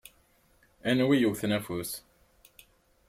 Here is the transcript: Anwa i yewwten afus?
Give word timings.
Anwa 0.89 1.13
i 1.15 1.17
yewwten 1.19 1.55
afus? 1.57 1.91